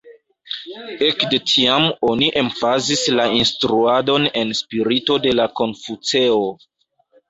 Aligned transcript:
Ekde 1.07 1.39
tiam 1.51 1.85
oni 2.09 2.31
emfazis 2.43 3.05
la 3.21 3.29
instruadon 3.43 4.29
en 4.43 4.59
spirito 4.65 5.23
de 5.31 5.39
la 5.41 5.51
Konfuceo. 5.63 6.47